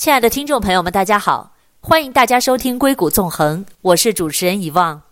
[0.00, 1.52] 亲爱的听众朋友们，大家好，
[1.82, 5.02] 欢迎大家收听《硅谷纵横》，我是主持人遗忘，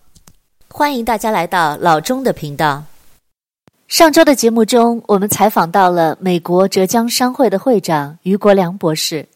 [0.67, 2.85] 欢迎大家来到老钟的频道。
[3.87, 9.29] 上周的节目中，我们采访到了美国浙江商会的会长于国良博士，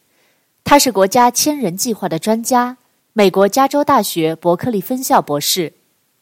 [0.63, 2.75] 他是国家千人计划的专家，
[3.13, 5.71] 美国加州大学伯克利分校博士，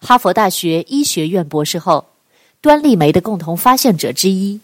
[0.02, 2.04] 哈佛大学医学院博士后，
[2.60, 4.60] 端粒酶的共同发现者之一。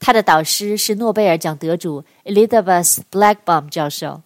[0.00, 4.22] 他的导师是诺贝尔奖得主 Elizabeth Blackbaum 教授。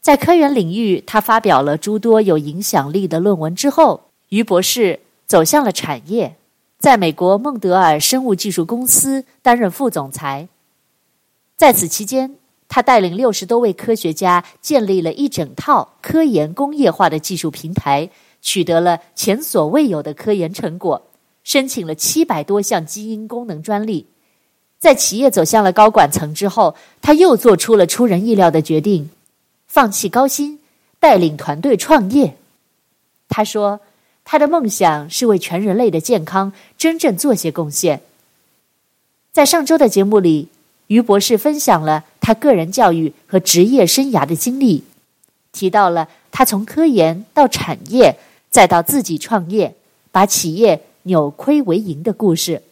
[0.00, 6.36] 在科研领域，他发表了诸多有影响力的论文之后，于博士走向了产业，
[6.78, 10.46] 在美国孟德尔生物技术公司担任副总裁。
[11.56, 12.36] 在此期间，
[12.68, 18.10] 他带领六十多位科学家建立了一整套科研工业化的技术平台，
[18.42, 21.02] 取得了前所未有的科研成果，
[21.42, 24.06] 申请了七百多项基因功能专利。
[24.78, 29.10] 在企业走向了高管层之后，他又做出了出人意料的决定，
[29.66, 30.58] 放弃高薪，
[31.00, 32.36] 带领团队创业。
[33.28, 33.80] 他说，
[34.24, 38.02] 他的梦想是为全人类的健康真正做些贡献。
[39.32, 40.48] 在上周的节目里，
[40.86, 44.84] 俞博士分享了他个人教育和职业生涯的经历，
[45.52, 48.16] 提到了他从科研到产业，
[48.50, 49.74] 再到自己创业，
[50.12, 52.62] 把企业扭亏为盈的故事。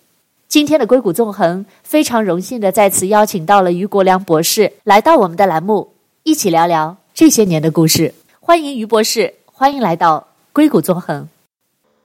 [0.54, 8.14] 今天的硅谷纵横非常荣幸的再次邀请到了于国良博士来到我们的栏目，一起聊聊这些年的故事。
[8.38, 11.28] 欢迎于博士，欢迎来到硅谷纵横。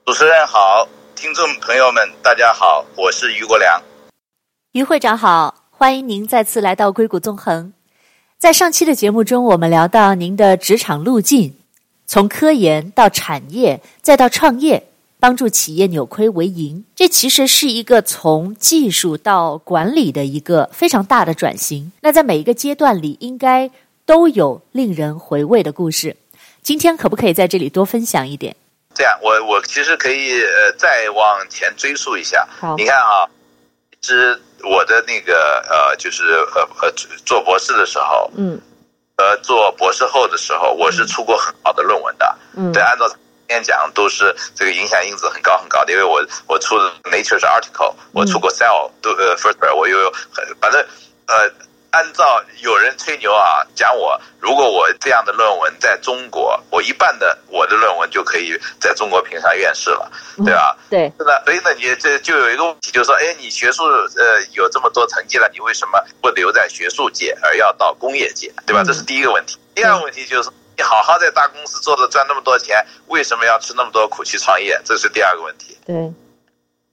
[0.04, 3.80] 主持人好，听众朋友们大家好，我是于国良。
[4.72, 7.72] 于会长好，欢迎您再次来到硅谷纵横。
[8.36, 11.54] 在上期的节目中，我们聊到您的职场路径，
[12.04, 14.88] 从科研到产业，再到创业。
[15.20, 21.92] 帮助企业扭亏为盈，这其实是一个从技术到管理的一个非常大的转型。
[22.00, 23.70] 那在每一个阶段里，应该
[24.06, 26.16] 都有令人回味的故事。
[26.62, 28.56] 今天可不可以在这里多分享一点？
[28.94, 32.48] 这样，我我其实可以呃再往前追溯一下。
[32.58, 33.28] 好，你看啊，
[34.00, 36.90] 是我的那个呃，就是呃呃
[37.26, 38.58] 做博士的时候，嗯，
[39.16, 42.38] 呃做博士后的时候，我是出过很好的论文的。
[42.56, 43.04] 嗯，对，按照。
[43.50, 50.80] 演讲都是这个影响因子很高很高的，因为我我出的 Nature 是 article，我出过 Cell 都呃 First，我又有很反正
[51.26, 51.50] 呃，
[51.90, 60.10] 按照有人吹牛啊，讲我如果我这样的论文在中国，我一半的我的论文就可以在中国评上院士了，
[60.44, 60.76] 对吧？
[60.88, 61.12] 对。
[61.18, 68.84] 是的，所以呢，你这就有一个问题，就是说，哎，你学术呃有这么多成绩了，你为什么不留在学术界，而要到工业界，对吧？
[68.86, 69.58] 这是第一个问题。
[69.74, 70.50] 第二个问题就是。
[70.80, 74.80] 你好好在大公司做的赚那么多钱，为什么要吃那么多苦去创业？
[74.82, 75.76] 这是第二个问题。
[75.84, 75.94] 对。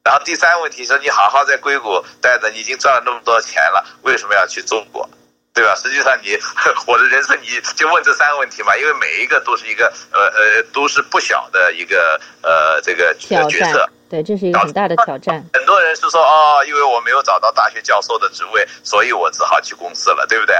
[0.04, 5.10] 然后第三个问题是，你好好在硅谷待着，你已经赚了那么多钱了，为什么要去中国？
[5.54, 5.74] 对吧？
[5.76, 6.38] 实际上你，你
[6.86, 13.90] 我的人生，你就问这三个问题嘛，因为每一个都是一个呃呃，都是不小的一个呃这个角色。
[14.10, 15.42] 对，这是一个很大的挑战。
[15.54, 20.58] 很多人是说哦，因为我没有找到大学教授的职位，所以我只好去公司了，对不对？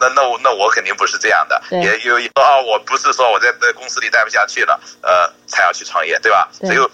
[0.00, 6.48] 那那我那我肯定不是这样的，也有说啊，我不是说我在在公司里待不下去了，呃，才要去创业，对吧？
[6.58, 6.90] 对，所以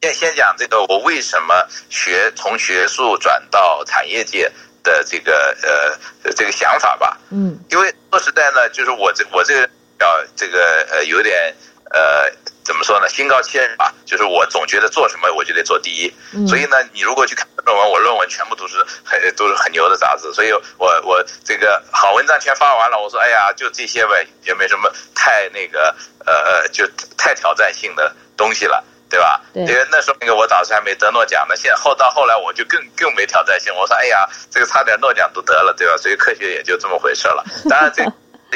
[0.00, 4.48] 先先讲这个，我为什么学从学术转到产业界
[4.84, 7.18] 的这个呃这个想法吧。
[7.30, 11.52] 嗯，因为说实在呢，就是我这我这个要这个呃有点
[11.90, 12.30] 呃。
[12.64, 13.08] 怎么说呢？
[13.10, 16.12] 心高气傲吧，就是我总觉得做什么我就得做第一。
[16.32, 20.32] 嗯、所以呢，你如果去看论文，我论文全部都是很都是很牛的杂志。
[20.32, 25.94] 所以我我这个好文章全发完了，我说哎呀，就这些呗，也没什么太那个
[26.24, 26.88] 呃呃，就
[27.18, 29.42] 太挑战性的东西了，对吧？
[29.52, 29.62] 对。
[29.64, 33.74] 因为那时候那个我导师还没得诺奖呢，现后到后来我就更更没挑战性。
[33.74, 35.98] 我说哎呀，这个差点诺奖都得了，对吧？
[35.98, 37.44] 所以科学也就这么回事了。
[37.68, 38.02] 当然这。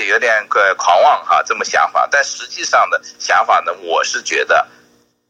[0.06, 4.66] 有点个狂妄哈，这么想法，但实际上的想法呢，我是觉得，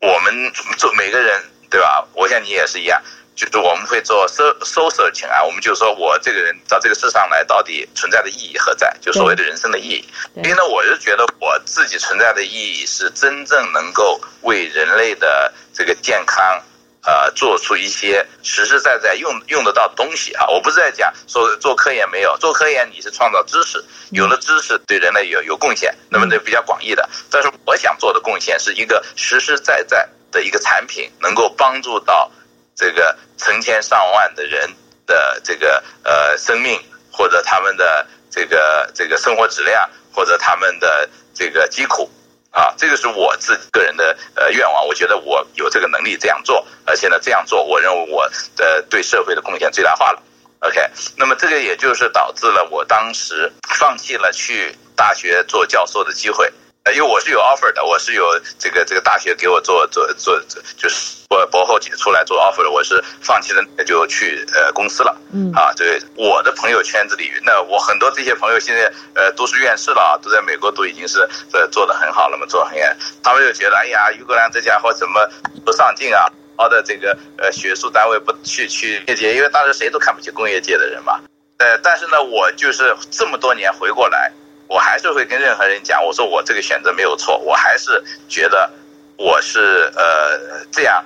[0.00, 2.06] 我们做每个人对吧？
[2.14, 3.02] 我想你也是一样，
[3.34, 8.94] 就是我们会做 soul searching 啊，我们就说我这个人到这个世上来到底存在的意义何在？
[9.00, 10.08] 就所谓的人生的意义。
[10.36, 16.62] 因为呢，我是觉得我自己存在的意义是真正能够为人类的这个健康。
[17.00, 20.46] 呃，做出一些实实在在用用得到的东西啊！
[20.48, 27.08] 我不是在讲说做科研没有做科研，你是创造知识，有了知识对人类有有贡献，那么这比较广义的。
[27.30, 32.30] 但是我想做的贡献是一个实实在在的一个产品，能够帮助到
[32.74, 34.68] 这个成千上万的人
[35.06, 36.78] 的这个呃生命，
[37.10, 42.10] 或者他们的这个这个生活质量，或者他们的这个疾苦。
[42.50, 50.22] 啊，这个是我自己个人的呃愿望，我觉得我有这个能力这样做，而且呢这样做，我认为我的对社会的贡献最大化了。
[50.60, 50.80] OK，
[51.16, 56.52] 那么这个也就是导致了我当时放弃了去大学做教授的机会。
[56.92, 58.24] 因为我是有 offer 的，我是有
[58.58, 60.40] 这个这个大学给我做做做，
[60.76, 65.16] 就是我博后解出来做 offer 的，我是放弃了，就去呃公司了。
[65.32, 71.20] 嗯啊，对，我的朋友圈子里，那我很多这些朋友现在呃都是院士了，都在美国都已经是
[71.52, 72.96] 呃做的很好了嘛，做得很远。
[73.22, 75.28] 他们就觉得，哎呀，于国良这家伙怎么
[75.64, 76.26] 不上进啊？
[76.56, 81.20] 好的这个呃学术单位不去去业界，因为当时谁都看不起工业界的人嘛。
[81.58, 84.32] 呃，但是呢，我就是这么多年回过来。
[84.68, 88.70] 我还是会跟任何人讲，我说我这个选择没有错，我还是觉得
[89.16, 91.02] 我是呃这样，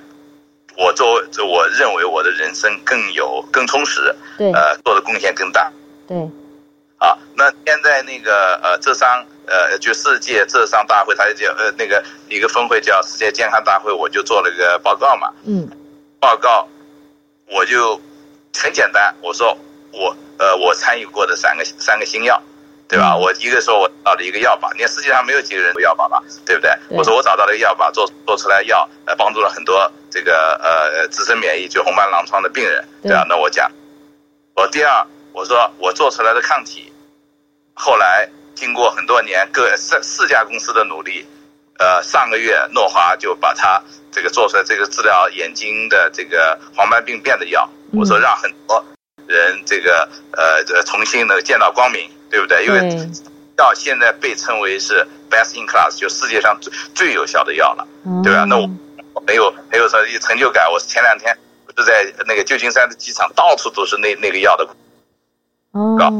[0.76, 5.70] 我作为我认为我的人生更有更充实，对，呃做的贡献更大，
[6.08, 6.16] 对，
[6.98, 15.70] 啊，那现在那个呃浙商呃就世界浙商大会，它就叫呃那个一个峰会叫世界健康大会，我就做了个报告嘛，嗯，
[16.18, 16.66] 报告
[17.46, 18.00] 我就
[18.56, 19.56] 很简单，我说
[19.92, 22.42] 我呃我参与过的三个三个新药。
[22.92, 23.16] 对吧？
[23.16, 26.70] 我一个说，我找了一个药吧，你看世界上没有几个人有药吧吧，对不对？
[26.90, 33.24] 对我说我找到了一个药吧，做做出来药，呃，帮助了很多这个呃自身免疫就红斑狼疮的病人，对吧？
[33.26, 33.72] 那我讲，
[34.54, 36.92] 我第二，我说我做出来的抗体，
[37.72, 41.26] 后来经过很多年各四四家公司的努力，
[41.78, 48.84] 呃，上个月诺华就把它这个做出来这个治疗眼睛的这个黄斑病变的药，我说让很多
[49.26, 50.06] 人这个
[50.36, 52.10] 呃这重新能见到光明。
[52.32, 52.64] 对不对？
[52.64, 52.80] 因为
[53.58, 57.86] 药现在被称为是 best in class，就世界上最最有效的药了，
[58.24, 58.46] 对吧？
[58.48, 60.72] 那我没有没有说一成就感。
[60.72, 61.36] 我前两天
[61.66, 64.66] 不是在那个旧金山的机场，到处都是那那个药的
[65.70, 66.10] 广告，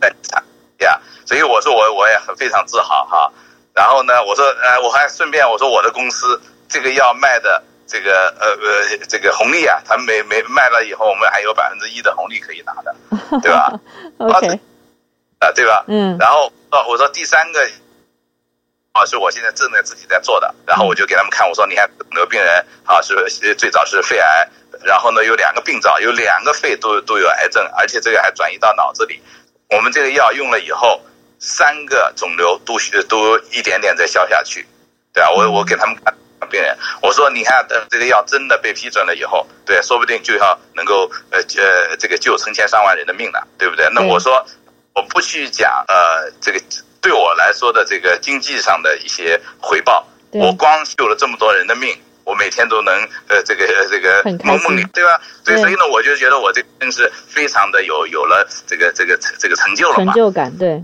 [0.00, 0.42] 在机场
[0.78, 1.00] 呀。
[1.26, 3.32] 所以我说我我也很非常自豪哈。
[3.74, 12.94] 然后呢，我说呃，我还顺便我说我的公司这个药卖的这个呃呃这个红利啊，它没没卖了以后，我们还有百分之一的红利可以拿的，
[13.42, 13.72] 对吧？
[14.18, 14.60] OK。
[15.44, 15.84] 啊，对吧？
[15.88, 17.60] 嗯，然后哦，我说第三个
[18.92, 24.48] 啊，是我现在正在自己在做的，然后我就给他们看，我说你看，那个病人啊，是最早是肺癌，
[24.84, 29.20] 然后呢有两个病灶，有两个肺都都有癌症，而且这个还转移到脑子里。
[29.70, 31.00] 我们这个药用了以后，
[31.40, 34.64] 三个肿瘤都都一点点在消下去，
[35.12, 36.14] 对啊，我我给他们看
[36.48, 43.88] 病人，我说你看，等这个药真的被批准了以后，对，说不定就要能够呃呃这个救成千上万人的命了，对不对？
[43.92, 44.46] 那我说。
[44.94, 46.60] 我不去讲呃，这个
[47.00, 52.94] 对我来说的这个经济上的一些回报，我光救了这么多人的命，我每天都能
[53.26, 55.20] 呃这个这个梦梦里对吧？
[55.44, 60.80] 对，所以呢，我就觉得我这真是非常的有有了这个这个这个成就了嘛，成就感对，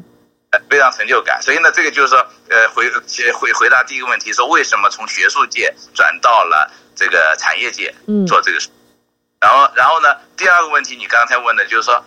[0.68, 1.40] 非常成就感。
[1.40, 2.18] 所以呢，这个就是说
[2.48, 2.90] 呃回
[3.32, 7.94] 回回答第一个问题，说为什么从学术界转到了这个产业界
[8.26, 8.68] 做这个事，
[9.38, 12.04] 嗯，然后然后呢，第二个问题你刚才问的就是说。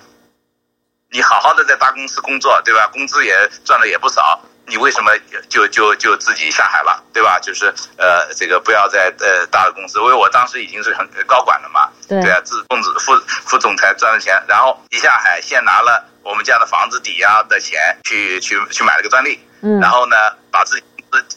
[1.14, 2.90] 你好好的在大公司工作，对吧？
[2.92, 5.12] 工资也赚的也不少，你为什么
[5.48, 7.40] 就就就自己下海了，对吧？
[7.40, 13.14] 就是呃，这个不要在呃大的公司，因为我当时已经是很高管了嘛，对，对啊，自公子副
[13.46, 20.16] 副总裁赚的钱，然后一下海，先拿了我们家的房子抵押的钱去去去买了个专利，嗯，然后呢，
[20.50, 20.84] 把自己。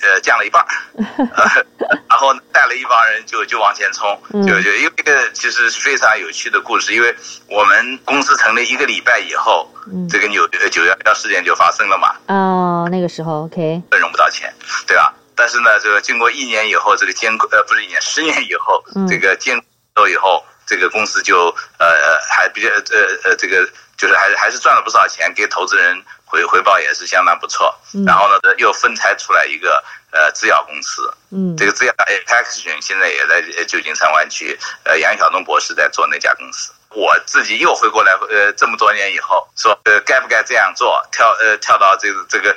[0.03, 0.69] 呃，降了一半儿，
[2.09, 7.15] 然后带了一帮人就就往前冲，就就因为这个其实是非常有趣的故事，因为
[7.49, 9.71] 我们公司成立一个礼拜以后，
[10.09, 12.15] 这个纽约九幺幺事件就发生了嘛。
[12.29, 14.53] 哦，那个时候 OK，融不到钱，
[14.87, 15.13] 对吧？
[15.35, 19.61] 但是呢，这个经过一年以后，这个监呃不是一年，十年以后，这个监
[19.95, 26.03] 督以后，这个公司就呃还比较呃呃这个就是还还是赚了不少钱给投资人。
[26.27, 27.73] 回回报也是相当不错，
[28.05, 36.73] 然后呢，又分拆出来一个呃制药公司，嗯，这个制药 Apexigen 现在也在旧金山湾区，呃，杨晓东博士在做那家公司。
[36.91, 41.07] 我自己又回过来，呃，这么多年以后，说呃，该不该这样做？
[41.13, 42.57] 跳呃，跳到这个这个，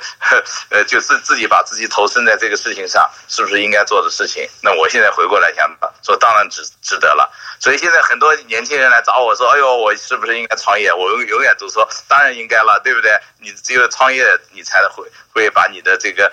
[0.70, 4.48] 呃，就是自己把自己投身在这个事情上，是不是应该做的事情？
[4.62, 5.68] 那我现在回过来想
[6.02, 7.30] 说，当然值值得了。
[7.58, 10.90] 所以现在很多年轻人来找我说，哎呦，我是不是应该创业？
[10.90, 13.10] 我永永远都说，当然应该了，对不对？
[13.40, 15.04] 你只有创业，你才会
[15.34, 16.32] 会把你的这个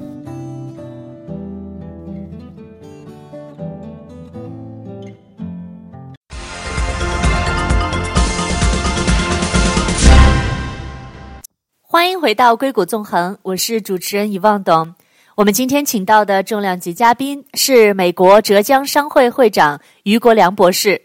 [12.21, 14.93] 回到硅谷纵横，我是主持人遗忘董。
[15.33, 21.01] 我们今天请到的重量级嘉宾是美国浙江商会会长于国良博士。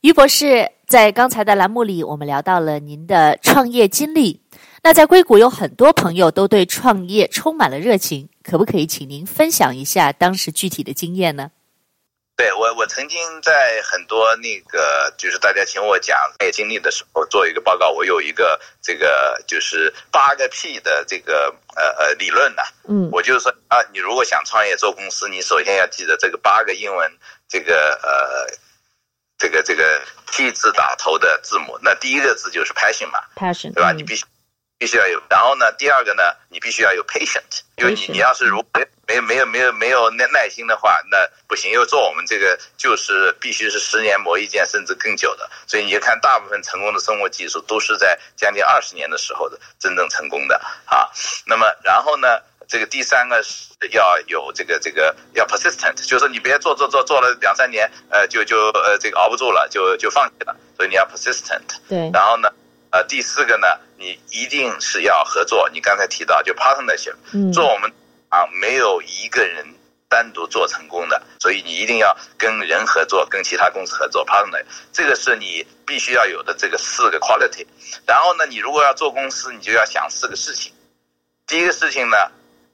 [0.00, 4.40] 于博士，在刚才的栏目里，我们聊到了您的创业经历。
[4.82, 11.52] 那在硅谷有很多朋友都对创业充满了热情，可不可以请您分享一下当时具体的经验呢？
[12.36, 22.62] 对，我，我曾经在很多那个就是大家请我讲创业经历的时候做一个报告，我有一个这个就是八个 P 的这个呃呃理论呢。
[22.88, 28.58] 嗯，我就是说啊，你如果想创业做公司，你首先要记得这个八个英文这个呃
[29.38, 30.00] 这个这个
[30.32, 31.78] T 字打头的字母。
[31.82, 33.92] 那第一个字就是 passion 嘛，passion 对吧？
[33.92, 34.24] 嗯，你必须。
[34.76, 41.70] 必须要有，然后呢，第二个呢，你必须要有 patient，因为你你要是如没没有没有没有没有耐耐心的话，那不行。
[41.72, 45.48] 因为做我们这个就是必须是十年磨一剑，甚至更久的。
[45.66, 51.08] 所以你就看大部分成功的生活技术都是在将近二十年的时候的真正成功的啊。
[51.46, 60.56] 那么然后呢，这个第三个是要有这个这个要 persistent，就是你别做做做做了两三年，呃，就就呃这个熬不住了，就就放弃了。
[60.76, 61.78] 所以你要 persistent。
[61.88, 62.10] 对。
[62.12, 62.48] 然后呢？
[62.90, 63.66] 呃，第四个呢，
[63.98, 65.68] 你一定是要合作。
[65.72, 67.16] 你刚才提到就 partnership，
[67.52, 67.92] 做我们
[68.34, 69.64] 啊，没有一个人
[70.08, 77.64] 单独做成功的，所以你一定要跟人合作，跟其他公司合作 partner，这个是你必须要有的这个四个 quality。
[78.08, 80.72] 然后呢，你如果要做公司，你就要想四个事情。
[81.46, 82.16] 第一个事情呢，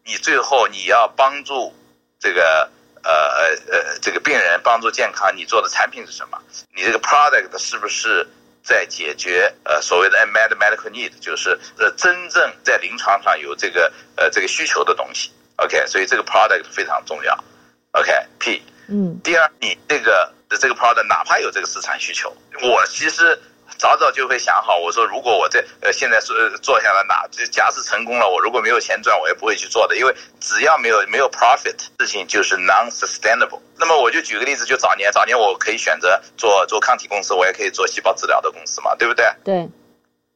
[0.07, 1.75] 你最后你要帮助
[2.19, 2.71] 这个
[3.02, 6.38] 呃呃呃这个病人帮助健康，你做的产品是什么？
[6.75, 8.26] 你这个 product 是不是？
[8.62, 15.33] 在解决呃所谓的 unmet medical need，就是呃真正在临床上有这个呃这个需求的东西
[15.64, 17.37] ，OK，所以这个 product 非常重要
[17.93, 23.38] ，OK，P，嗯，第二，你这个的这个 product 哪怕有这个市场需求，我其实。
[23.79, 33.61] 早早就会想好，我说如果我这呃现在是做下来哪，这假使成功了，我如果没有钱赚，我也不会去做的，因为只要没有没有 profit，事情就是 non-sustainable。
[33.79, 39.25] 那么我就举个例子，就早年早年我可以选择做做抗体公司，我也可以做细胞治疗的公司嘛，对不对？
[39.45, 39.69] 对。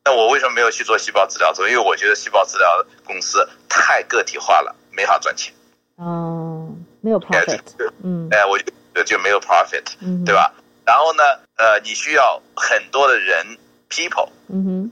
[0.07, 1.52] 那我为什么没有去做细胞治疗？
[1.52, 5.53] 做，因为我觉得细胞治疗公司太个体化了，没法赚钱。
[5.97, 6.69] 哦，
[7.01, 7.61] 没有 profit。
[8.03, 8.29] 嗯。
[8.31, 10.53] 哎，我就就没有 profit，嗯，对吧？
[10.85, 11.23] 然后呢，
[11.57, 13.59] 呃，你需要很多的人
[13.89, 14.91] ，people，嗯哼，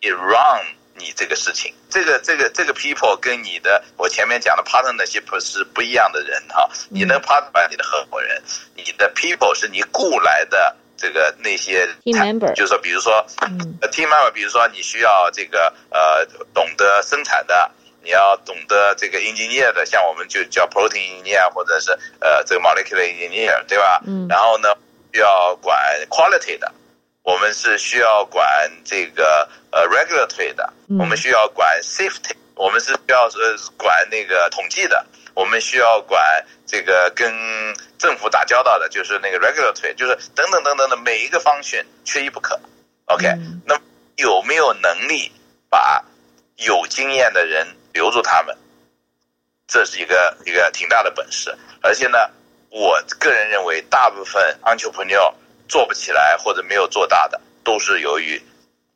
[0.00, 0.64] 你 run
[0.96, 8.40] 你这个事情，这个这个这个 people 跟你的我前面讲的 partnership 是不一样的人哈，你能 partner 你的合伙人，
[8.76, 16.24] 你的 people 是你雇来的这个那些 team member，就是说，比如说，嗯，team member，比如说你需要这个呃
[16.54, 17.70] 懂得生产的，
[18.04, 24.00] 你要懂得这个 engineer 的，像我们就叫 protein engineer 或者是呃这个 molecular engineer，对吧？
[24.06, 24.68] 嗯，然后呢？
[25.14, 25.78] 需要管
[26.10, 26.72] quality 的，
[27.22, 37.32] 我们是需要管这个呃 regulatory 的，我们需要管 safety，我们是需要呃管那个统计的，我们需要管这个跟
[37.96, 42.58] 政府打交道的，就是那个 regulatory，就是等等等等的每一个方选缺一不可。
[43.04, 43.32] OK，
[43.64, 43.80] 那
[44.16, 45.30] 有没有能力
[45.70, 46.04] 把
[46.56, 48.54] 有经验的人留住他们？
[49.66, 52.18] 这是一个一个挺大的本事，而且呢。
[52.76, 55.32] 我个人认为，大部分 entrepreneur
[55.68, 58.42] 做不起来或者没有做大的，都是由于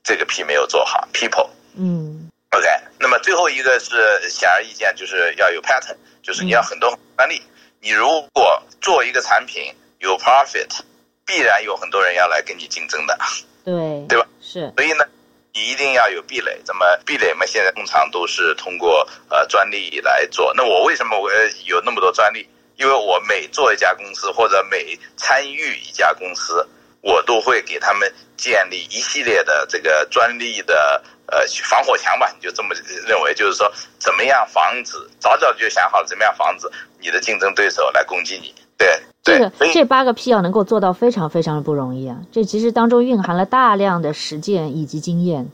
[0.02, 1.07] 这个 P 没有做好。
[1.12, 2.67] People，嗯，OK。
[2.99, 7.40] 那么最后一个是显而易见，就是要有 pattern，就是你要很多专利。
[7.78, 10.81] 你如果做一个产品有 profit，
[11.25, 13.17] 必然有很多人要来跟你竞争的，
[13.64, 14.26] 对，对吧？
[14.40, 14.73] 是。
[14.76, 15.17] 所以呢，你
[15.58, 16.60] 你一定要有壁垒。
[16.64, 17.44] 怎么壁垒嘛？
[17.44, 20.54] 现在通常都是通过呃专利来做。
[20.54, 21.28] 那我为什么我
[21.66, 22.48] 有那么多专利？
[22.76, 26.64] 因为我每做一家公司或者每参与一家公司，
[27.00, 38.54] 我都会给他们建立一系列的这个专利的呃防火墙吧，你就这么认为，就是说怎么样防止，早早就想好了怎么样防止你的竞争对手来攻击你。
[38.78, 38.88] 对，
[39.25, 45.47] 对这个这八个 P 要能够做到非常非常的不容易啊，这其实当中蕴含了大量的实践以及经验。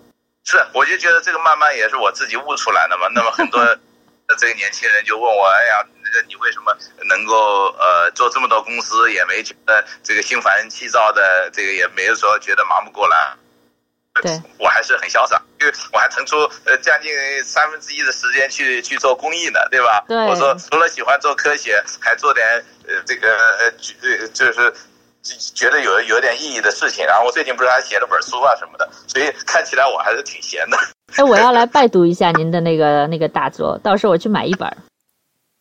[0.44, 3.08] 是，我就觉得这个慢慢也是我自己悟出来的嘛。
[3.14, 3.60] 那么很多
[4.38, 5.88] 这个年轻人就问我，哎呀。
[6.06, 6.70] 那个你为什么
[7.08, 7.34] 能够
[7.78, 13.34] 呃做这么多公司，也没觉得这个心烦气躁的，这个也没有说觉得忙不过来。
[14.22, 20.04] 对，我还是很潇洒，因为我还腾出呃将近三分之一的时间去去做公益呢，对吧？
[20.06, 20.16] 对。
[20.26, 22.46] 我说除了喜欢做科学，还做点
[22.86, 23.28] 呃这个
[23.58, 23.70] 呃
[24.32, 24.72] 就是
[25.54, 27.04] 觉得有有点意义的事情。
[27.04, 30.78] 然后我最近不是还写了本书啊什么的，所以看起来我还是挺闲的。
[31.16, 34.76] 哎，我要来拜读一下您的那个那个大作，到时候我去买一本。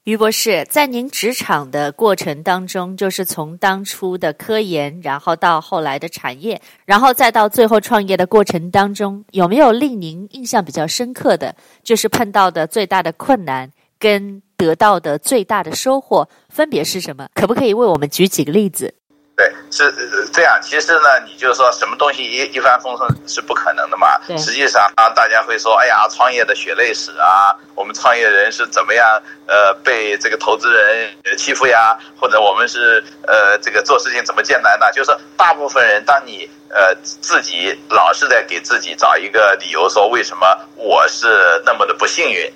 [0.03, 17.29] 于博士，在您职场的过程当中，就是从当初的科研，然后到后来的产业，然后再到最后创业的过程当中，有没有令您印象比较深刻的，就是碰到的最大的困难跟得到的最大的收获分别是什么？
[17.33, 18.93] 可不可以为我们举几个例子？
[19.35, 19.91] 对，是
[20.31, 20.59] 这样。
[20.61, 24.19] 其实呢，你就说什么东西一一帆风顺是不可能的嘛。
[24.37, 34.91] 实际上啊，大家会说，哎呀，创业的血泪史啊，我们创业人是怎么样呃被这个投资人欺负呀，或者我们是呃这个做事情怎么艰难呢？
[34.91, 42.53] 就是大部分人，当你呃自己老是在给自己找一个理由，说为什么我是那么的不幸运，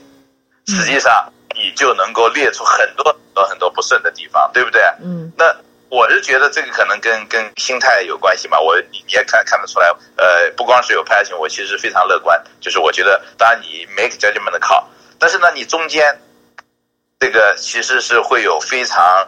[0.68, 4.80] 实际上你就能够列出很多很多很多不顺的地方，对不对？
[5.02, 5.46] 嗯，那。
[5.90, 14.84] 我是觉得这个可能跟跟心态有关系嘛，我你你也看看得出来，呃，不光是有 passion，我其实非常乐观，就是我觉得，当然你 make judgment 的 call，
[15.20, 16.20] 但是呢，你中间
[17.20, 19.28] 这个其实是会有非常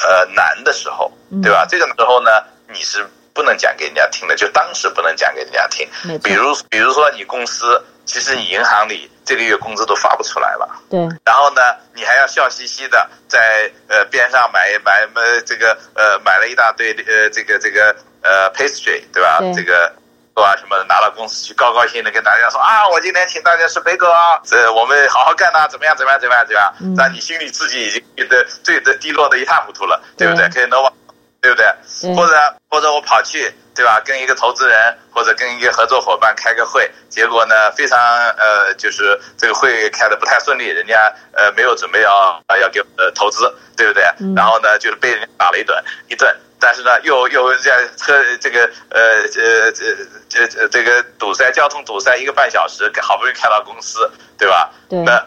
[0.00, 1.64] 呃难的时候，对吧？
[1.64, 2.30] 嗯、这个时候呢，
[2.68, 5.88] 你是不能讲给人家听的，就当时不能讲给人家听。
[6.22, 7.82] 比如比如说你公司。
[8.04, 10.98] 其实你银行里这个月工资都发不出来了，对。
[11.24, 11.62] 然后呢，
[11.94, 19.38] 你还要笑嘻嘻的在呃边上买买买这个呃买了一大堆呃这个这个呃 pastry 对吧？
[19.40, 19.92] 对这个
[20.34, 26.74] 啊什么拿到公司去高高兴兴的跟大家说啊，我今天请大家吃贝果啊，这我们好好干呐，怎么样怎么样怎么样怎么样？
[26.80, 26.94] 嗯。
[26.96, 30.48] 但你心里自己已经觉得最的低落的一塌糊涂了，对，对不对？
[30.48, 30.92] 可以能往。
[31.42, 31.66] 对不对？
[32.00, 32.32] 对或者
[32.70, 34.00] 或者我跑去，对吧？
[34.04, 37.98] 跟一个投资人或者跟一个合作伙伴开个会，结果呢，非常
[38.38, 44.04] 呃，就是这个会开得不太顺利，人家呃没有准备要要给呃投资，对不对？
[44.20, 45.76] 嗯、然后呢，就是被人家打了一顿
[46.08, 49.00] 一顿，但是呢，又又在车这个呃
[49.34, 54.08] 呃这这这个堵塞交通堵塞一个半小时，好不容易开到公司，
[54.38, 54.70] 对吧？
[54.88, 55.00] 对。
[55.00, 55.26] 那。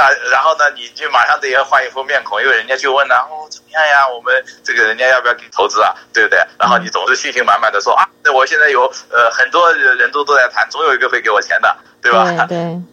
[0.00, 4.08] 啊，然后呢，你就马上得要换一副面孔，因为人家就问了，哦，怎么样呀？
[4.08, 5.94] 我们这个人家要不要给投资啊？
[6.12, 6.38] 对不对？
[6.58, 12.46] 然后你总是信心满满的说啊，那我现在有呃很多人都都在谈，总有一个会给我钱的，对吧？
[12.46, 12.56] 对。
[12.58, 12.80] 对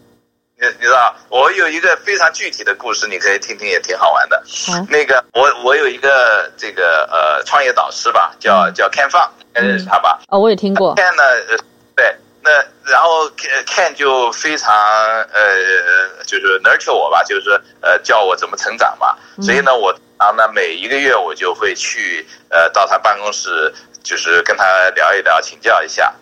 [0.60, 4.42] 你你知道，我有一个非常具体的故事，你可以听听，也挺好玩的。
[4.68, 4.84] 嗯。
[4.90, 10.18] 那个，我我有一个这个呃创业导师吧，叫叫 Ken Fang，认识他吧？
[10.26, 10.96] 哦，我也听过。
[10.96, 11.62] Ken 呢，
[11.94, 12.12] 对。
[12.48, 13.28] 那然后
[13.66, 17.50] Ken 就非常呃，就是 nurture 我吧，就是
[17.82, 19.14] 呃教我怎么成长嘛。
[19.42, 26.14] 所以呢，我啊那每一个月我就会去呃到他办公室，就是跟他聊一聊，请教一下。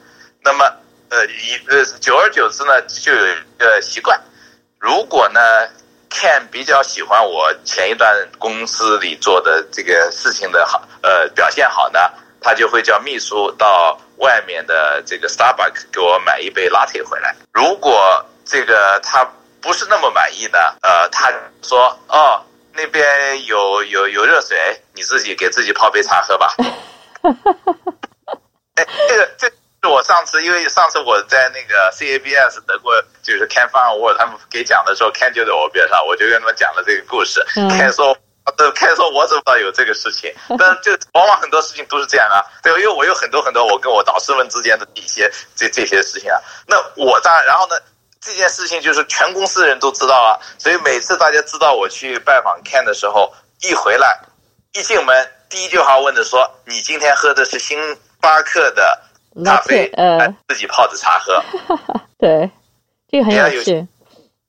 [0.42, 0.64] 那么
[1.10, 4.20] 呃一呃久而久之呢，就有一个习惯，
[4.80, 5.40] 如果呢
[6.10, 12.00] Ken 比较喜欢我前一段公司里做的这个事情的好呃表现好呢，
[12.40, 14.00] 他就会叫秘书到。
[14.18, 17.34] 外面的这个 Starbucks 给我买一杯 Latte 回来。
[17.52, 19.28] 如果这个他
[19.60, 26.54] 不是那么满意呢，呃，他说哦，那边有有有热水，你自己给自己泡杯茶喝吧。
[28.76, 29.54] 哎，这个这是
[29.88, 37.44] 我上次，因为上次我在那个 CABS 得过，就是 Ken Fang Award 他们给讲的时候，Ken 就在我边上，我就跟他们讲了这个故事。
[37.54, 38.16] Ken 说。
[38.56, 40.32] 都 开始说，我怎么知道有这个事情？
[40.58, 46.38] 但就往往很多事情都是这样啊，对，因为我有很多很多我跟我导师们之间的一些这这些事情啊。
[46.66, 47.76] 那我当然，然后呢，
[48.20, 53.32] 这件事情就是全公司人都知道啊，所以每次大家知道我去拜访 Ken 的时候，
[53.62, 54.18] 一回来，
[54.72, 57.78] 一进门，第一句话问的说：“你今天喝的是星
[58.20, 59.02] 巴克的
[59.44, 61.42] 咖啡，呃，自己泡的茶喝？”
[62.18, 62.50] 对，
[63.10, 63.86] 这个很有趣。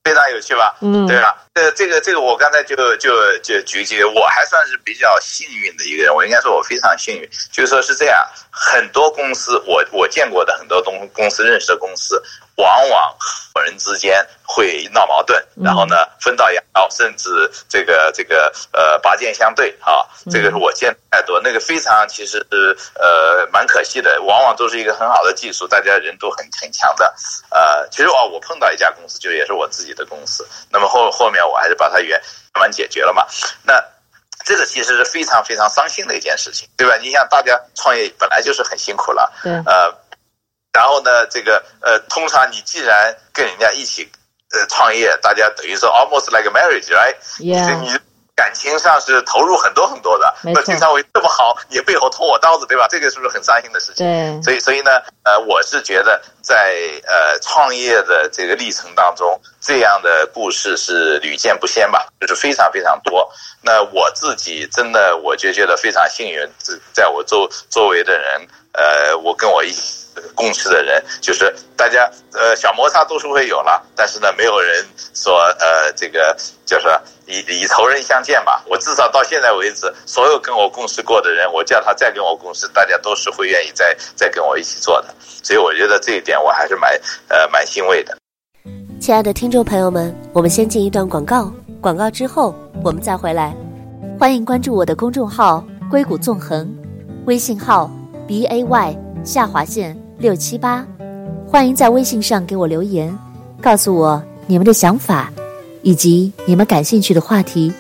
[0.08, 0.76] 非常有趣吧？
[0.82, 1.36] 嗯，对吧？
[1.54, 12.22] 这，这个这个我刚才就就就举几个，我还算是比较幸运的一个人，我应该说我非常幸运，就是说是这样，很多公司我我见过的很多东公司认识的公司。
[12.58, 21.40] 往往合伙人之间会闹矛盾，然后呢，分道扬镳，甚至这个这个呃拔剑相对啊，这个是我见太多。
[21.42, 27.12] 那个非常其实是呃蛮可惜的，往往都是一个很好的技术，大家人都很很强的。
[27.50, 32.20] 呃，其实哦，我碰到一家公司，就也是我自己的公司，那么后后面我还是把它圆
[32.54, 33.26] 慢慢解决了嘛。
[33.64, 33.84] 那
[34.46, 36.96] 这个其实是非常非常伤心的一件事情，对吧？
[36.98, 39.94] 你想大家创业本来就是很辛苦了，对，呃。
[40.74, 44.08] 然后呢，这个呃，通常你既然跟人家一起
[44.52, 47.80] 呃创业，大家等于说 almost like a marriage，right？Yeah.
[47.82, 47.98] 你
[48.36, 50.36] 感情上是投入很多很多的。
[50.44, 52.86] 那经常会这么好，你背后捅我刀子，对吧？
[52.88, 54.06] 这个是不是很伤心的事情？
[54.06, 54.44] 对。
[54.44, 56.76] 所以，所以呢，呃，我是觉得在
[57.08, 63.28] 呃创业的这个历程当中，这样的故事是屡见不鲜吧，就是非常非常多。
[63.64, 66.48] 那我自己真的我就觉得非常幸运，
[66.94, 70.06] 在我周周围的人，呃，我跟我一起。
[70.36, 76.88] 共事的人就是大家，呃，小摩擦都是会有了，但是呢，没有人说，呃，这个就是
[77.26, 78.64] 以以仇人相见吧。
[78.68, 85.14] 我至少到现在为止，所有跟我共事过的人，我叫他再跟我共事，大家都是会愿意再再跟我一起做的。
[85.22, 86.92] 所以我觉得这一点我还是蛮
[87.30, 88.18] 呃蛮欣慰的。
[89.00, 91.52] 亲爱的听众朋友们，我们先进一段广告。
[91.80, 92.54] 广告之后
[92.84, 93.56] 我们再回来。
[94.20, 96.68] 欢迎关注我的公众号“硅谷纵横”，
[97.28, 97.90] 微信号
[98.28, 100.86] b a y 下划线六七八。
[101.48, 103.18] 欢迎在微信上给我留言，
[103.62, 105.32] 告诉我你们的想法
[105.82, 107.72] 以及你们感兴趣的话题。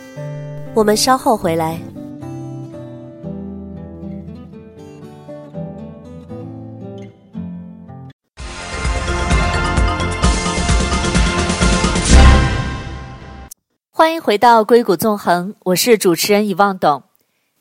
[0.73, 1.79] 我们稍后回来。
[13.91, 17.06] 欢迎回到硅谷纵横，我是主持人遗忘董。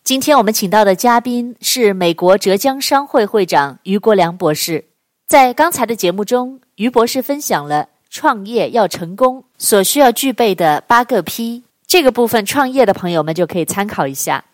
[0.06, 4.84] 今天我们请到的嘉宾是美国浙江商会会长于国良博士。
[5.26, 14.44] 在刚才的节目中，于博士分享了创业要成功所需要具备的八个 P，这个部分创业的朋友们就可以参考一下。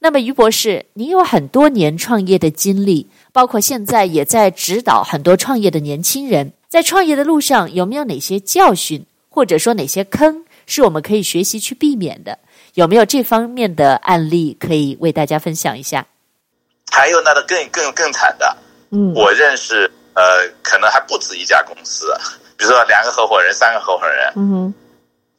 [0.00, 10.44] 那么于博士，您有很多年创业的经历，包括现在也在指导很多创业的年轻人，在创业的路上有没有哪些教训，或者说哪些坑？
[10.66, 12.38] 是我们可以学习去避免的，
[12.80, 16.06] 有没有这方面的案例可以为大家分享一下？
[16.90, 18.56] 还有那个更更更惨的，
[18.90, 22.16] 嗯，我认识呃，可能还不止一家公司，
[22.56, 24.74] 比如说两个合伙人、三个合伙人，嗯哼，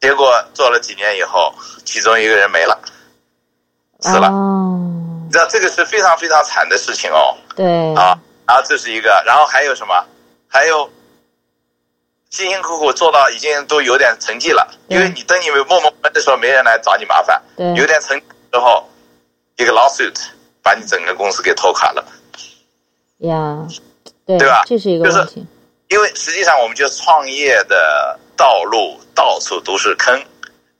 [0.00, 1.52] 结果做了几年以后，
[1.84, 2.78] 其中一个人没了，
[3.98, 4.78] 死了，哦，
[5.26, 9.92] 你知道这个是非常非常惨的事情哦，对，啊，然后这是一个，然后还有什么？
[10.46, 10.88] 还有。
[12.32, 17.38] 辛辛苦苦做到已经都有点成绩了，因为你等你默默的时候，没人来找你麻烦。
[17.76, 18.88] 有点成绩之后，
[19.58, 20.14] 一个 lawsuit
[20.62, 22.02] 把你整个公司给拖垮了。
[23.18, 23.68] 呀，
[24.24, 24.62] 对，对吧？
[24.64, 25.46] 这是一个问题。
[25.90, 30.18] 因为实际上我们就创业的道路到处都是坑，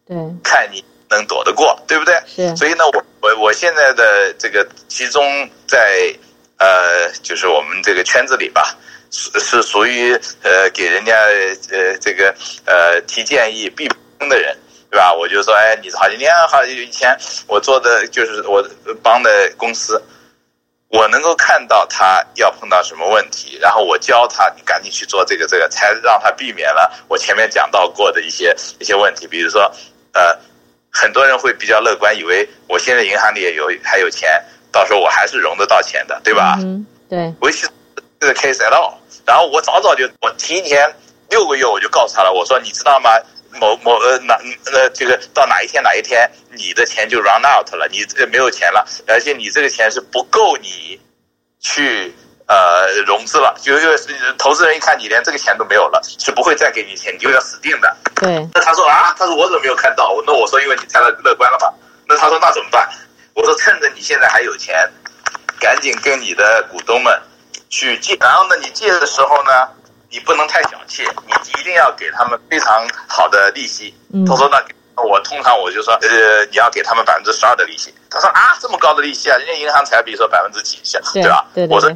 [0.09, 2.19] 对，看你能躲得过，对不对？
[2.27, 2.57] 是。
[2.57, 5.23] 所以呢，我我我现在的这个其中
[5.69, 6.11] 在
[6.57, 8.75] 呃，就是我们这个圈子里吧。
[9.13, 11.15] 是是属于呃给人家
[11.71, 14.57] 呃这个呃提建议避坑的人，
[14.91, 15.13] 对吧？
[15.13, 18.67] 我就说，哎，你好几年好以前我做的就是我
[19.03, 20.03] 帮的公司，
[20.89, 29.27] 我能够看到他要碰到什么问题，然后我教他，你赶紧去做这个这个，才让他避免了我前面讲到过的一些一些问题。
[29.27, 29.71] 比如说，
[30.13, 30.39] 呃，
[30.91, 36.57] 很多人会比较乐观，以为我现在银行里也有还有钱，到时候我还是融得到钱的，对吧？
[36.61, 37.35] 嗯，对。
[37.41, 37.67] 我其
[38.23, 38.95] 实这个 case at all。
[39.27, 40.95] 然后我早早就，我提前
[41.31, 43.11] 六个月我就告诉他了，我说你知道吗？
[43.61, 44.35] 某某呃哪
[44.73, 50.99] 呃这个到哪一天哪一天你的钱就 run out 了，你这没有钱了，而且你这个钱是不够你
[51.61, 52.15] 去
[52.47, 53.95] 呃融资了，就因为
[54.39, 57.95] 投资人一看你连这个钱都没有了，是不会再给你钱，你就要死定的。
[58.15, 58.49] 对。
[58.55, 60.11] 那他说啊，他说我怎么没有看到？
[60.27, 61.69] 那我说因为你太乐乐观了嘛。
[62.09, 62.89] 那他说那怎么办？
[63.35, 64.75] 我说趁着你现在还有钱，
[65.61, 67.21] 赶紧跟你的股东们。
[67.73, 69.67] 去借，然后呢，你借的时候呢，
[70.11, 73.93] 你不能太小气，你一定要给他们非常好的利息。
[74.13, 74.63] 嗯，他说那
[75.03, 77.93] 我通常我就说，呃，你要给他们百分之十二的利息。
[78.11, 81.47] 他说啊，这么高的利息啊，人家银行才比如说百分之几下，对吧？
[81.55, 81.91] 对，对，对，我说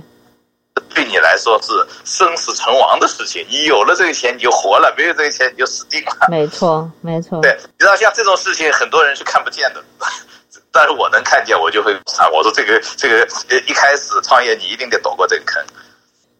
[0.94, 1.72] 对你来说是
[2.06, 6.26] 生死存亡的事情，你有了这个钱你就活了，没有这个钱你就死定了。
[6.30, 7.38] 没错，没错。
[7.42, 9.84] 对，你知道像这种事情，很多人是看不见的。
[10.76, 13.24] 但是我能看见，我就会啊，我说这个这个
[13.66, 15.64] 一开始创业，你一定得躲过这个坑。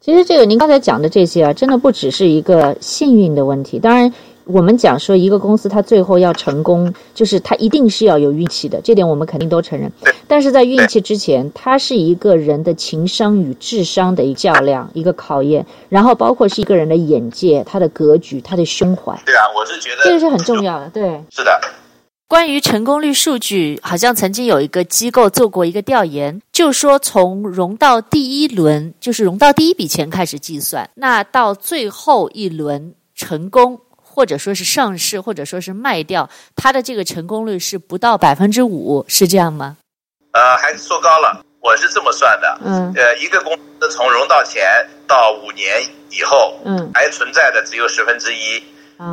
[0.03, 3.79] 其实这个您刚才讲的这些啊，真的不只是一个幸运的问题。
[3.79, 4.13] 当然，
[4.45, 9.91] 我们讲说一个公司它最后要成功，就是它一定是要有运气的，这点我们肯定都承认。
[10.29, 19.19] 但是在运气之前，它是一个人的情商与智商的一个较量，一个考验，然后包括是一个人的眼界、他的格局、他的胸怀。
[19.25, 20.91] 对啊，我是觉得这个是很重要的。
[20.91, 21.59] 对，是的。
[22.29, 39.77] 关于成功率数据，好像曾经有一个机构做过一个调研，就说从融到第一轮，就是融到第一笔钱开始计算，那到最后一轮成功，或者说是上市，或者说是卖掉，它的这个成功率是不到百分之五，是这样吗？
[40.33, 42.59] 呃，还是说高了，我是这么算的。
[42.65, 44.65] 嗯，呃，一个公司从融到钱
[45.07, 48.61] 到五年以后，嗯，还存在的只有十分之一。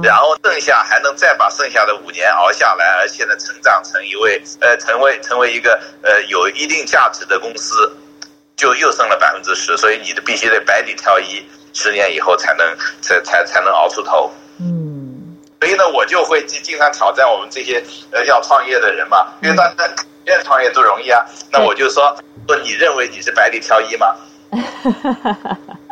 [0.02, 7.91] 然后剩下还能再把剩下的五年熬下来，而且呢，成长成一位呃，成为成为一个呃有一定价值的公司，
[8.56, 12.65] 就又剩了百分之十，所以你的必须得百里挑一，十年以后才能
[13.02, 14.32] 才才才能熬出头。
[14.60, 19.84] 嗯，所以呢，我就会经经常挑战我们这些呃要创业的人嘛，因为大家
[20.26, 22.15] 愿创业都容易啊，那我就说
[22.48, 24.15] 说你认为你是百里挑一吗？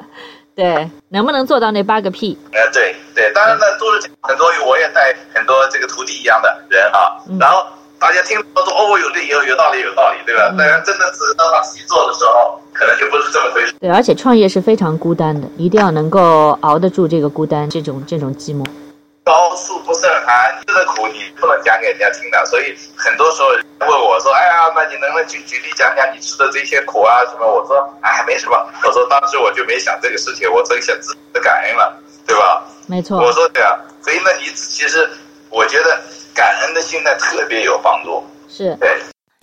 [0.56, 2.38] 对，能不能做到那八个 P？
[2.52, 7.18] 呃，对对，当然呢，都是很多，我也带很多这个徒弟一样的人啊。
[7.30, 7.66] 嗯、然后
[8.00, 10.54] 大家听说说哦，有理有有道理有道理，对吧？
[10.58, 13.74] 但是、嗯，真的是到他自己做的时候，可能就不是这么回事。
[13.80, 18.66] 对，而且创业是非常孤单的，一定要能够熬得住这个孤单，这种这种寂寞。
[19.24, 22.44] 高处不胜寒，你吃的苦你不能讲给人家听的。
[22.46, 23.50] 所以很多时候
[23.88, 28.58] 问我说：“哎呀，那你能不能举举例讲讲你吃的这些苦啊什么？”我说：“哎，没什么。
[28.84, 33.20] ”我说：“当时我就没想这个事情，我只想自己的感恩了，对吧？”没错。
[33.20, 35.08] 我说对啊，所以呢，你其实
[35.50, 36.02] 我觉得
[36.34, 38.26] 感恩的心态特别有帮助。
[38.50, 38.76] 是。
[38.80, 39.00] 对。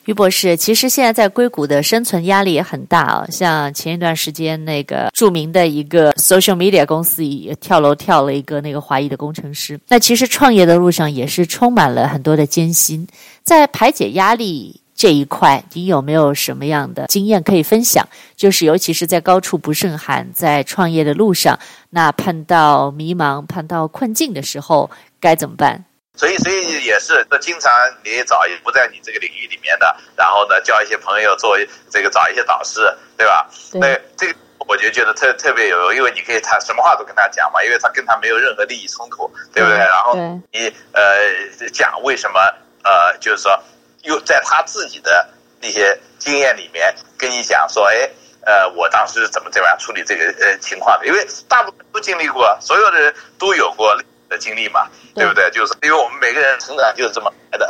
[0.08, 3.26] 于博士，其实现在在硅谷的生存压力也很大啊。
[3.30, 9.78] 像前一段时间，那个著名的一个 social media 公司也跳楼跳了一个那个华裔的工程师。
[9.86, 13.06] 那其实创业的路上也是充满了很多的艰辛。
[13.44, 18.08] 在排解压力这一块，你有没有什么样的经验可以分享？
[18.34, 21.58] 就是尤其是在高处不胜寒，在创业的路上，
[21.90, 24.90] 那碰到迷茫、碰到困境的时候，
[25.20, 25.84] 该怎么办？
[26.18, 31.56] 所以，所以也是，那经常你找也不在你这个领域里面的，然后呢，交一些朋友做
[31.88, 33.48] 这个，找一些导师，对吧？
[33.70, 33.80] 对。
[33.80, 34.34] 那这个
[34.66, 39.78] 我就觉得特特别有用，因为你可以他什么话都跟他讲嘛，因为他跟他没有任何利益冲突，对不对？
[39.78, 40.16] 对，然后
[40.50, 42.40] 你呃讲为什么
[42.82, 43.62] 呃，就是说
[44.02, 45.28] 又在他自己的
[45.60, 48.10] 那些经验里面跟你讲说，哎
[48.44, 51.06] 呃，我当时怎么怎么样处理这个呃情况的？
[51.06, 53.96] 因为大部分都经历过，所有的人都有过。
[54.28, 55.50] 的经历嘛，对不对？
[55.50, 57.68] 就是因为我们每个人成长就是这么来的。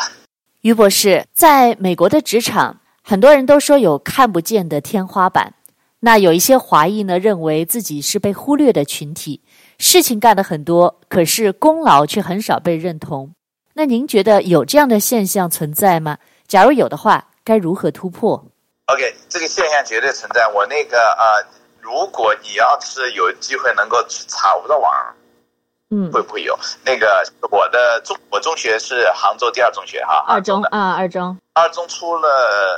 [0.63, 5.55] 于博士，在美国的职场，很多人都说有看不见的天花板。
[6.01, 9.43] 那有一些华裔呢，认为自己是被忽略的群体，
[9.79, 13.35] 事情干得很多，可是功劳却很少被认同。
[13.75, 16.19] 那您觉得有这样的现象存在吗？
[16.47, 18.45] 假如有的话，该如何突破
[18.87, 20.49] ？OK，这个现象绝对存在。
[20.49, 21.47] 我那个呃，
[21.81, 25.15] 如果你要是有机会能够去查，我不知道网上。
[25.91, 27.25] 嗯，会不会有那个？
[27.51, 32.29] 我的中我中学是杭州第二中学哈，二中啊，二中，二中出了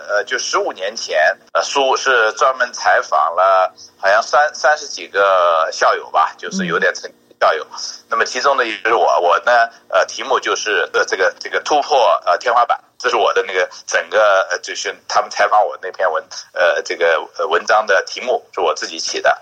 [0.09, 1.19] 呃，就十五年前
[1.53, 7.67] 呃，书是专门采访了好像三三十几个校友吧，就是有点成绩校友。
[7.73, 19.37] 嗯、那么其中的也是我，我呢呃题目就是呃这个这个突破呃天花板，这是我的那个整个呃就是他们采访我那篇文呃这个文章的题目是我自己起的。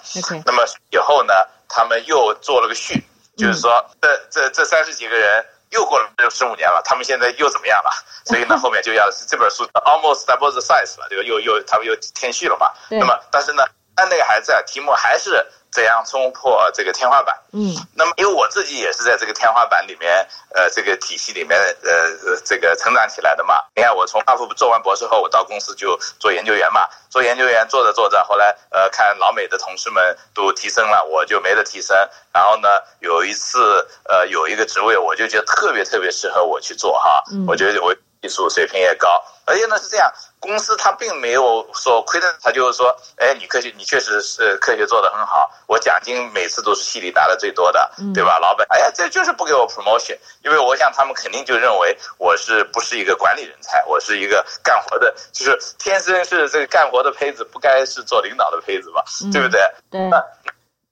[0.46, 1.34] 那么以后呢，
[1.68, 3.04] 他们又做了个序。
[3.38, 7.90] 就是说，这这这三十几个人又过了十五年了，他们现在又怎么样了？
[8.26, 12.70] 所以呢， 后面就要这本书 almost double the size 了，这个又又他们又添续了嘛。
[12.90, 15.46] 那么，但是呢，但那个还在，题目还是。
[15.70, 17.36] 怎样冲破这个天花板？
[17.52, 23.54] 嗯，那么因为我自己也是在这个天花板里面，呃，这个体系里面，呃，这个成长起来的嘛。
[23.74, 26.88] 你看，我从哈佛做完博士后，我到公司就做研究员嘛。
[27.10, 31.96] 做研究员做着做着，后来呃，看老美的同事们都提升了，我就没得提升。
[32.32, 32.68] 然后呢，
[33.00, 37.22] 有一次呃，有一个职位，我就觉得特别特别适合我去做哈。
[37.32, 37.94] 嗯，我觉得我。
[38.20, 48.38] 技术水平也高，而且呢是这样，公司他并没有说亏的，他就是说，哎，你科学你确实是科学做得很好，我奖金每次都是系里拿的最多的，对吧？
[48.38, 59.02] 老板，哎呀，这就是不给我 promotion，因为我想他们肯定就认为我是不是一个管理人才，我是一个干活的，就是天生是这个干活的胚子，不该是做领导的胚子嘛，
[59.32, 59.60] 对不对？
[59.90, 60.10] 对。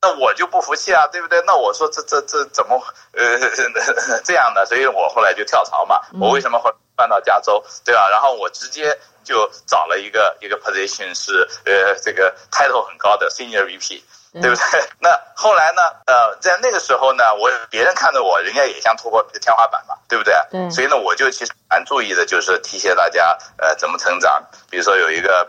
[0.02, 1.42] 那我就不服气啊，对不对？
[1.46, 2.80] 那我说这这这怎么
[3.12, 3.38] 呃
[4.22, 4.64] 这样的？
[4.66, 6.00] 所以我后来就跳槽嘛。
[6.20, 7.62] 我为什么会搬到加州？
[7.84, 8.08] 对吧？
[8.10, 14.02] 然后我直接就找了一个一个 position 是呃这个 title 很高的 senior VP，
[14.40, 14.88] 对不对？
[15.00, 15.82] 那后来呢？
[16.06, 20.34] 呃，在那个时候呢，我别人看着我，人家也想突破天花板嘛，对不对？
[20.50, 20.70] 对。
[20.70, 24.42] 所以呢，我就其实蛮注意的，就是提醒大家呃怎么成长。
[24.70, 25.46] 比如说有一个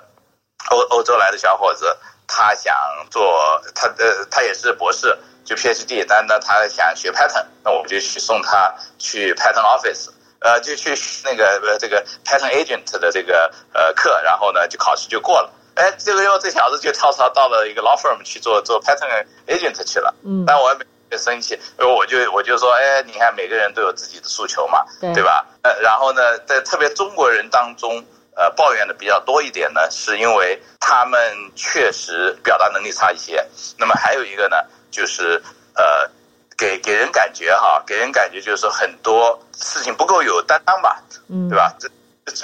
[0.70, 1.96] 欧欧洲来的小伙子。
[2.30, 2.76] 他想
[3.10, 15.52] 做他呃，他也是博士，就 PhD，但呢，他想学 Python，那我就去送他去 Python Office，呃，就去那个呃这个 Python Agent 的这个呃课，然后呢就考试就过了。
[15.76, 20.14] 哎，这个又，这小子就跳槽到了一个 law firm 去做做 Python Agent 去了。
[20.24, 25.46] 嗯，但我也没生气，因为我就我就说，哎，你看每个人都有自己的诉求嘛，对，对吧？
[25.64, 28.04] 呃，然后呢，在特别中国人当中。
[28.40, 31.20] 呃，抱怨的比较多一点呢，是因为他们
[31.56, 33.44] 确实表达能力差一些。
[33.80, 34.58] 那么还有一个呢，
[34.92, 35.42] 就是
[35.74, 36.08] 呃，
[36.58, 41.74] 给给人感觉哈，给人感觉就是说很多事情不够有担当吧，嗯，对吧？
[41.80, 41.88] 这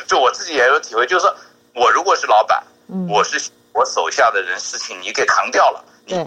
[0.04, 1.36] 就，我自己也有体会，就是说
[1.73, 6.26] 我如果是老板，嗯，我是我手下的人事情你给扛掉了，对，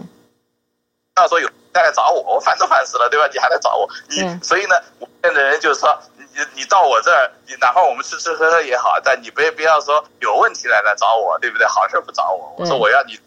[1.15, 3.27] 到时候有再来找我，我烦都烦死了，对吧？
[3.31, 5.97] 你还来找我，你所以呢，我现在的人就是说。
[6.37, 11.65] 你你到我这儿，你哪怕我们吃吃喝喝也好，但你别不要说有问题来来找我，对不对？
[11.65, 13.19] 好事不找我，我说我要你，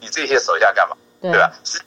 [0.00, 0.96] 你这些手下干嘛？
[1.20, 1.52] 对，对吧？
[1.64, 1.78] 是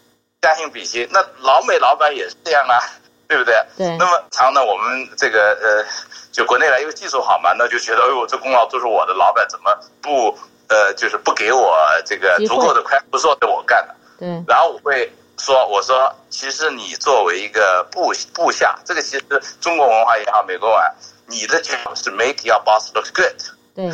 [0.42, 2.80] 将心比心，那老美老板也是这样啊，
[3.28, 3.56] 对不对？
[3.78, 3.98] 对。
[3.98, 5.86] 那么常呢，我们这个呃，
[6.32, 10.38] 就国内来，因为技术好嘛，那就觉得哎呦，这功劳都是我的，老板怎么不
[10.70, 13.96] 呃，就是不给我这个足够的快，不是说给我干的。
[14.20, 14.44] 对。
[14.48, 15.12] 然后我会。
[15.42, 19.24] 说，我说，其实你作为一个部部下，这个其实
[19.62, 20.94] 中国文化也好，美国文化，
[21.28, 23.42] 你的 job 是 make your boss look good。
[23.74, 23.90] 对。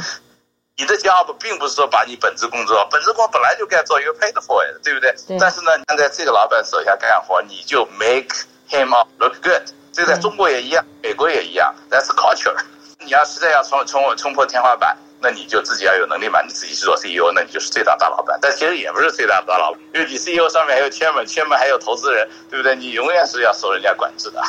[0.77, 5.15] 你的 job 并不是说把你本职工作，本职工作本来就该做一个 paid for it，对不对？
[5.25, 5.37] 对。
[5.39, 8.27] 但是呢，你站在这个老板手下干活，你就 make
[8.69, 9.63] him look good。
[9.93, 12.53] 这在中国也一样，美国也一样，that's culture。
[12.99, 18.37] 你要实在要冲冲冲破天花板，那你就自己要有能力嘛，你自己去做 CEO，那你就是最大大老板。
[18.41, 22.75] 但其实也不是最大大老板，因为你 CEO 上面还有 chairman，chairman 还有投资人，对不对？
[22.75, 24.43] 你永远是要受人家管制的。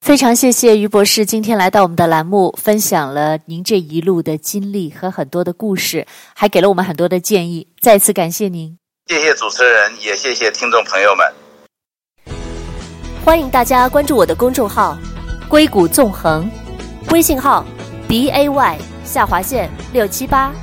[0.00, 7.66] 非常谢谢于博士今天来到我们的栏目，分享了您这一路的经历和很多的故事，还给了我们很多的建议。
[7.80, 11.26] 再次感谢您，谢谢主持人，也谢谢听众朋友们。
[13.24, 14.96] 欢迎大家关注我的公众号
[15.46, 16.50] “硅谷纵横”，
[17.12, 17.66] 微信号
[18.06, 20.54] b a y 下划线六七八。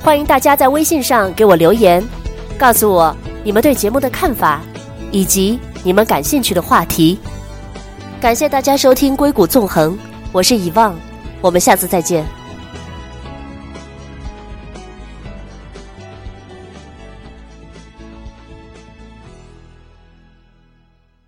[0.00, 2.02] 欢迎大家在微信上给我留言，
[2.56, 4.62] 告诉我你们对节目的看法，
[5.10, 7.18] 以及你们感兴趣的话题。
[8.24, 9.92] 感谢大家收听《硅谷纵横》，
[10.32, 10.98] 我是以望，
[11.42, 12.24] 我们下次再见。